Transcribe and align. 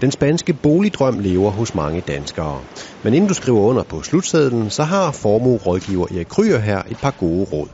Den 0.00 0.10
spanske 0.10 0.52
boligdrøm 0.52 1.18
lever 1.18 1.50
hos 1.50 1.74
mange 1.74 2.00
danskere. 2.08 2.60
Men 3.04 3.14
inden 3.14 3.28
du 3.28 3.34
skriver 3.34 3.60
under 3.60 3.82
på 3.82 4.02
slutsedlen, 4.02 4.70
så 4.70 4.82
har 4.82 5.12
formue 5.12 5.58
rådgiver 5.58 6.06
Erik 6.14 6.26
Kryer 6.26 6.58
her 6.58 6.82
et 6.90 6.96
par 7.02 7.14
gode 7.20 7.46
råd. 7.52 7.68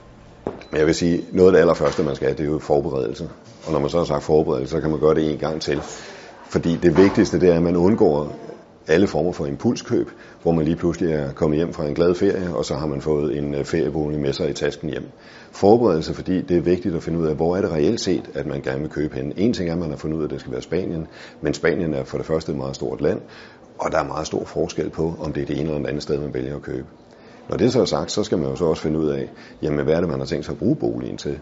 Men 0.70 0.78
jeg 0.78 0.86
vil 0.86 0.94
sige, 0.94 1.20
noget 1.32 1.48
af 1.48 1.52
det 1.52 1.60
allerførste, 1.60 2.02
man 2.02 2.16
skal 2.16 2.26
have, 2.28 2.36
det 2.36 2.46
er 2.46 2.52
jo 2.52 2.58
forberedelse. 2.58 3.28
Og 3.66 3.72
når 3.72 3.78
man 3.78 3.90
så 3.90 3.98
har 3.98 4.04
sagt 4.04 4.24
forberedelse, 4.24 4.70
så 4.70 4.80
kan 4.80 4.90
man 4.90 5.00
gøre 5.00 5.14
det 5.14 5.30
en 5.30 5.38
gang 5.38 5.60
til. 5.60 5.80
Fordi 6.48 6.76
det 6.82 6.96
vigtigste, 6.96 7.40
det 7.40 7.48
er, 7.48 7.54
at 7.54 7.62
man 7.62 7.76
undgår 7.76 8.36
alle 8.88 9.06
former 9.06 9.32
for 9.32 9.46
impulskøb, 9.46 10.10
hvor 10.42 10.52
man 10.52 10.64
lige 10.64 10.76
pludselig 10.76 11.12
er 11.12 11.32
kommet 11.32 11.56
hjem 11.56 11.72
fra 11.72 11.86
en 11.86 11.94
glad 11.94 12.14
ferie, 12.14 12.56
og 12.56 12.64
så 12.64 12.74
har 12.74 12.86
man 12.86 13.00
fået 13.00 13.38
en 13.38 13.54
øh, 13.54 13.64
feriebolig 13.64 14.20
med 14.20 14.32
sig 14.32 14.50
i 14.50 14.52
tasken 14.52 14.90
hjem. 14.90 15.04
Forberedelse, 15.52 16.14
fordi 16.14 16.40
det 16.40 16.56
er 16.56 16.60
vigtigt 16.60 16.94
at 16.94 17.02
finde 17.02 17.18
ud 17.18 17.26
af, 17.26 17.34
hvor 17.34 17.56
er 17.56 17.60
det 17.60 17.70
reelt 17.70 18.00
set, 18.00 18.30
at 18.34 18.46
man 18.46 18.60
gerne 18.62 18.80
vil 18.80 18.90
købe 18.90 19.16
hen. 19.16 19.32
En 19.36 19.52
ting 19.52 19.68
er, 19.68 19.72
at 19.72 19.78
man 19.78 19.90
har 19.90 19.96
fundet 19.96 20.16
ud 20.16 20.22
af, 20.22 20.26
at 20.26 20.30
det 20.30 20.40
skal 20.40 20.52
være 20.52 20.62
Spanien, 20.62 21.06
men 21.40 21.54
Spanien 21.54 21.94
er 21.94 22.04
for 22.04 22.18
det 22.18 22.26
første 22.26 22.52
et 22.52 22.58
meget 22.58 22.74
stort 22.74 23.00
land, 23.00 23.20
og 23.78 23.92
der 23.92 23.98
er 23.98 24.04
meget 24.04 24.26
stor 24.26 24.44
forskel 24.44 24.90
på, 24.90 25.14
om 25.20 25.32
det 25.32 25.42
er 25.42 25.46
det 25.46 25.60
ene 25.60 25.68
eller 25.68 25.78
det 25.78 25.86
andet 25.86 26.02
sted, 26.02 26.20
man 26.20 26.34
vælger 26.34 26.56
at 26.56 26.62
købe. 26.62 26.86
Når 27.48 27.56
det 27.56 27.72
så 27.72 27.80
er 27.80 27.84
sagt, 27.84 28.12
så 28.12 28.24
skal 28.24 28.38
man 28.38 28.48
jo 28.50 28.56
så 28.56 28.64
også 28.64 28.82
finde 28.82 28.98
ud 28.98 29.08
af, 29.08 29.30
jamen 29.62 29.84
hvad 29.84 29.94
er 29.94 30.00
det, 30.00 30.08
man 30.08 30.18
har 30.18 30.26
tænkt 30.26 30.44
sig 30.44 30.52
at 30.52 30.58
bruge 30.58 30.76
boligen 30.76 31.16
til? 31.16 31.38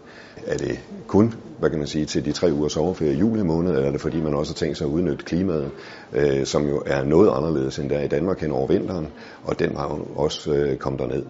Er 0.47 0.57
det 0.57 0.81
kun, 1.07 1.35
hvad 1.59 1.71
kan 1.71 1.79
man 1.79 1.89
sige, 1.89 2.05
til 2.05 2.25
de 2.25 2.33
tre 2.33 2.53
uger 2.53 2.69
sommerferie 2.69 3.13
i 3.13 3.19
juli 3.19 3.43
måned, 3.43 3.73
eller 3.73 3.87
er 3.87 3.91
det 3.93 4.01
fordi, 4.01 4.21
man 4.21 4.35
også 4.35 4.53
har 4.53 4.57
tænkt 4.57 4.79
sig 4.79 4.85
at 4.85 4.91
udnytte 4.91 5.25
klimaet, 5.25 5.71
øh, 6.13 6.47
som 6.47 6.69
jo 6.69 6.83
er 6.87 7.05
noget 7.05 7.31
anderledes 7.37 7.79
end 7.79 7.91
der 7.91 8.01
i 8.01 8.09
Danmark 8.09 8.41
hen 8.41 8.51
over 8.51 8.67
vinteren, 8.67 9.07
og 9.45 9.59
den 9.59 9.77
har 9.77 9.89
jo 9.89 10.23
også 10.23 10.53
øh, 10.53 10.77
kommet 10.77 11.01
derned. 11.01 11.23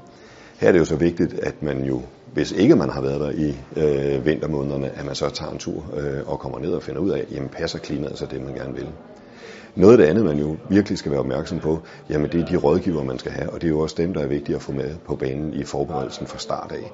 Her 0.58 0.68
er 0.68 0.72
det 0.72 0.78
jo 0.78 0.84
så 0.84 0.96
vigtigt, 0.96 1.34
at 1.42 1.62
man 1.62 1.84
jo, 1.84 2.02
hvis 2.32 2.52
ikke 2.52 2.76
man 2.76 2.90
har 2.90 3.00
været 3.00 3.20
der 3.20 3.30
i 3.30 3.56
øh, 3.76 4.26
vintermånederne, 4.26 4.90
at 4.98 5.06
man 5.06 5.14
så 5.14 5.30
tager 5.30 5.52
en 5.52 5.58
tur 5.58 5.84
øh, 5.96 6.32
og 6.32 6.38
kommer 6.38 6.58
ned 6.58 6.72
og 6.72 6.82
finder 6.82 7.00
ud 7.00 7.10
af, 7.10 7.24
jamen 7.30 7.48
passer 7.48 7.78
klimaet 7.78 8.18
så 8.18 8.26
det, 8.26 8.44
man 8.44 8.54
gerne 8.54 8.74
vil. 8.74 8.88
Noget 9.76 9.92
af 9.92 9.98
det 9.98 10.04
andet, 10.04 10.24
man 10.24 10.38
jo 10.38 10.56
virkelig 10.68 10.98
skal 10.98 11.10
være 11.10 11.20
opmærksom 11.20 11.58
på, 11.58 11.78
jamen 12.10 12.32
det 12.32 12.40
er 12.40 12.46
de 12.46 12.56
rådgiver, 12.56 13.04
man 13.04 13.18
skal 13.18 13.32
have, 13.32 13.50
og 13.50 13.60
det 13.60 13.66
er 13.66 13.70
jo 13.70 13.80
også 13.80 13.94
dem, 13.98 14.14
der 14.14 14.20
er 14.20 14.26
vigtige 14.26 14.56
at 14.56 14.62
få 14.62 14.72
med 14.72 14.94
på 15.06 15.16
banen 15.16 15.54
i 15.54 15.64
forberedelsen 15.64 16.26
fra 16.26 16.38
start 16.38 16.72
af. 16.72 16.92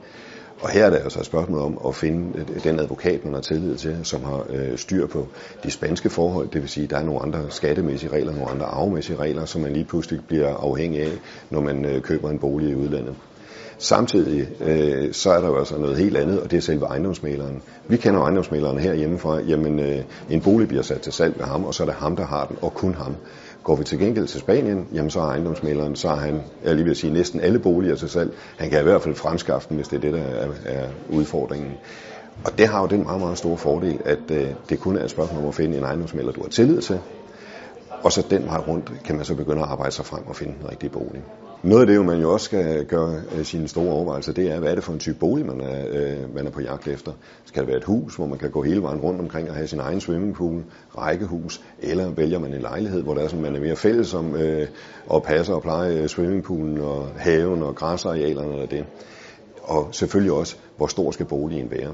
Og 0.61 0.71
her 0.71 0.87
er 0.87 0.91
det 0.91 0.97
altså 0.97 1.21
et 1.21 1.27
spørgsmål 1.27 1.61
om 1.61 1.79
at 1.87 1.95
finde 1.95 2.39
øh, 2.39 2.65
den 2.65 2.81
advokat, 2.81 3.25
man 3.25 3.35
har 3.35 3.41
tillid 3.41 3.77
til, 3.77 3.99
som 4.03 4.25
har 4.25 4.47
øh, 4.51 4.79
styr 4.79 5.07
på 5.07 5.29
de 5.65 5.71
spanske 5.71 6.11
forhold. 6.11 6.49
Det 6.49 6.61
vil 6.61 6.69
sige, 6.69 6.85
at 6.85 6.91
der 6.91 6.97
er 6.97 7.05
nogle 7.05 7.23
andre 7.23 7.51
skattemæssige 7.51 8.13
regler, 8.13 8.33
nogle 8.33 8.51
andre 8.51 8.67
arvemæssige 8.67 9.17
regler, 9.17 9.45
som 9.45 9.61
man 9.61 9.73
lige 9.73 9.85
pludselig 9.85 10.21
bliver 10.29 10.55
afhængig 10.55 11.03
af, 11.03 11.13
når 11.51 11.61
man 11.61 11.85
øh, 11.85 12.03
køber 12.03 12.31
en 12.31 12.39
bolig 12.39 12.71
i 12.71 12.75
udlandet. 12.75 13.15
Samtidig 13.83 14.49
øh, 14.61 15.13
så 15.13 15.31
er 15.31 15.41
der 15.41 15.47
jo 15.47 15.59
altså 15.59 15.79
noget 15.79 15.97
helt 15.97 16.17
andet, 16.17 16.41
og 16.41 16.51
det 16.51 16.57
er 16.57 16.61
selve 16.61 16.87
ejendomsmaleren. 16.87 17.63
Vi 17.89 17.97
kender 17.97 18.21
ejendomsmaleren 18.21 18.79
herhjemmefra. 18.79 19.41
Jamen, 19.41 19.79
øh, 19.79 19.99
en 20.31 20.41
bolig 20.41 20.69
bliver 20.69 20.83
sat 20.83 21.01
til 21.01 21.13
salg 21.13 21.35
med 21.37 21.47
ham, 21.47 21.65
og 21.65 21.75
så 21.75 21.83
er 21.83 21.85
det 21.85 21.95
ham, 21.95 22.17
der 22.17 22.27
har 22.27 22.47
den, 22.47 22.57
og 22.63 22.75
kun 22.75 22.95
ham. 22.95 23.17
Går 23.63 23.77
vi 23.77 23.85
til 23.85 23.99
gengæld 23.99 24.27
til 24.27 24.41
Spanien, 24.41 24.89
jamen 24.95 25.11
så 25.11 25.21
er 25.21 25.25
ejendomsmaleren, 25.25 25.97
så 25.97 26.09
har 26.09 26.17
han, 26.17 26.43
jeg 26.65 26.75
lige 26.75 26.85
vil 26.85 26.97
sige, 26.97 27.13
næsten 27.13 27.41
alle 27.41 27.59
boliger 27.59 27.95
til 27.97 28.09
salg. 28.09 28.33
Han 28.57 28.71
kan 28.71 28.81
i 28.81 28.83
hvert 28.83 29.03
fald 29.03 29.15
fremskaffe 29.15 29.69
dem, 29.69 29.77
hvis 29.77 29.89
det 29.89 29.97
er 29.97 30.01
det, 30.01 30.13
der 30.13 30.21
er, 30.21 30.49
er 30.65 30.89
udfordringen. 31.11 31.73
Og 32.45 32.59
det 32.59 32.69
har 32.69 32.81
jo 32.81 32.87
den 32.87 33.03
meget, 33.03 33.21
meget 33.21 33.39
store 33.39 33.57
fordel, 33.57 34.01
at 34.05 34.31
øh, 34.31 34.49
det 34.69 34.81
kun 34.81 34.97
er 34.97 35.05
et 35.05 35.11
spørgsmål 35.11 35.43
om 35.43 35.49
at 35.49 35.55
finde 35.55 35.79
en 35.79 35.85
ejendomsmaler, 35.85 36.33
du 36.33 36.43
har 36.43 36.49
tillid 36.49 36.81
til, 36.81 36.99
og 38.03 38.13
så 38.13 38.27
den 38.31 38.47
vej 38.47 38.59
rundt 38.59 38.93
kan 39.05 39.17
man 39.17 39.25
så 39.25 39.35
begynde 39.35 39.63
at 39.63 39.69
arbejde 39.69 39.93
sig 39.93 40.05
frem 40.05 40.27
og 40.27 40.37
finde 40.37 40.55
den 40.61 40.71
rigtige 40.71 40.91
bolig. 40.91 41.23
Noget 41.63 41.81
af 41.81 41.87
det, 41.87 42.05
man 42.05 42.21
jo 42.21 42.33
også 42.33 42.45
skal 42.45 42.85
gøre 42.85 43.23
øh, 43.37 43.45
sine 43.45 43.69
store 43.69 43.93
overvejelser, 43.93 44.33
det 44.33 44.51
er, 44.51 44.59
hvad 44.59 44.71
er 44.71 44.75
det 44.75 44.85
for 44.85 44.93
en 44.93 44.99
type 44.99 45.19
bolig, 45.19 45.47
man 45.47 45.61
er, 45.61 45.87
øh, 45.91 46.35
man 46.35 46.47
er 46.47 46.51
på 46.51 46.61
jagt 46.61 46.89
efter. 46.89 47.13
Skal 47.45 47.63
det 47.63 47.69
være 47.69 47.77
et 47.77 47.85
hus, 47.85 48.17
hvor 48.17 48.27
man 48.27 48.39
kan 48.39 48.51
gå 48.51 48.63
hele 48.63 48.83
vejen 48.83 49.01
rundt 49.01 49.21
omkring 49.21 49.49
og 49.49 49.55
have 49.55 49.67
sin 49.67 49.81
egen 49.81 50.01
swimmingpool, 50.01 50.65
rækkehus, 50.99 51.61
eller 51.79 52.11
vælger 52.11 52.39
man 52.39 52.55
en 52.55 52.61
lejlighed, 52.61 53.03
hvor 53.03 53.15
der 53.15 53.23
er 53.23 53.29
sådan, 53.29 53.43
man 53.43 53.57
er 53.57 53.61
mere 53.61 53.77
fælles 53.77 54.15
om 54.15 54.37
øh, 54.37 54.69
at 55.15 55.23
passe 55.23 55.55
og 55.55 55.63
pleje 55.63 56.03
øh, 56.03 56.09
swimmingpoolen 56.09 56.79
og 56.79 57.09
haven 57.17 57.63
og 57.63 57.75
græsarealerne 57.75 58.55
og 58.55 58.71
det. 58.71 58.85
Og 59.63 59.89
selvfølgelig 59.93 60.33
også, 60.33 60.57
hvor 60.77 60.87
stor 60.87 61.11
skal 61.11 61.27
boligen 61.27 61.71
være. 61.71 61.93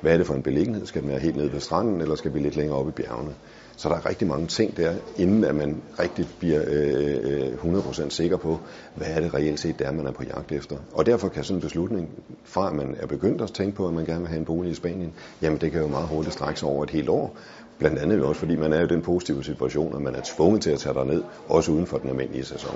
Hvad 0.00 0.12
er 0.12 0.16
det 0.16 0.26
for 0.26 0.34
en 0.34 0.42
beliggenhed? 0.42 0.86
Skal 0.86 1.02
den 1.02 1.10
være 1.10 1.18
helt 1.18 1.36
nede 1.36 1.52
ved 1.52 1.60
stranden, 1.60 2.00
eller 2.00 2.14
skal 2.14 2.34
vi 2.34 2.38
lidt 2.38 2.56
længere 2.56 2.78
op 2.78 2.88
i 2.88 2.90
bjergene? 2.90 3.34
Så 3.76 3.88
der 3.88 3.94
er 3.94 4.06
rigtig 4.06 4.28
mange 4.28 4.46
ting 4.46 4.76
der, 4.76 4.94
inden 5.16 5.44
at 5.44 5.54
man 5.54 5.82
rigtig 5.98 6.26
bliver 6.38 6.62
øh, 6.66 7.52
øh 7.64 7.78
100% 7.78 8.10
sikker 8.10 8.36
på, 8.36 8.58
hvad 8.94 9.06
er 9.10 9.20
det 9.20 9.34
reelt 9.34 9.60
set, 9.60 9.78
der 9.78 9.92
man 9.92 10.06
er 10.06 10.12
på 10.12 10.22
jagt 10.22 10.52
efter. 10.52 10.76
Og 10.92 11.06
derfor 11.06 11.28
kan 11.28 11.44
sådan 11.44 11.56
en 11.56 11.60
beslutning, 11.60 12.08
fra 12.44 12.68
at 12.68 12.74
man 12.74 12.96
er 13.00 13.06
begyndt 13.06 13.42
at 13.42 13.52
tænke 13.52 13.76
på, 13.76 13.88
at 13.88 13.94
man 13.94 14.04
gerne 14.04 14.20
vil 14.20 14.28
have 14.28 14.38
en 14.38 14.44
bolig 14.44 14.72
i 14.72 14.74
Spanien, 14.74 15.12
jamen 15.42 15.60
det 15.60 15.72
kan 15.72 15.80
jo 15.80 15.86
meget 15.86 16.08
hurtigt 16.08 16.34
strække 16.34 16.60
sig 16.60 16.68
over 16.68 16.84
et 16.84 16.90
helt 16.90 17.08
år. 17.08 17.36
Blandt 17.78 17.98
andet 17.98 18.18
jo 18.18 18.28
også, 18.28 18.38
fordi 18.38 18.56
man 18.56 18.72
er 18.72 18.84
i 18.84 18.86
den 18.86 19.02
positive 19.02 19.44
situation, 19.44 19.96
at 19.96 20.02
man 20.02 20.14
er 20.14 20.20
tvunget 20.24 20.62
til 20.62 20.70
at 20.70 20.78
tage 20.78 21.06
ned, 21.06 21.22
også 21.48 21.72
uden 21.72 21.86
for 21.86 21.98
den 21.98 22.10
almindelige 22.10 22.44
sæson. 22.44 22.74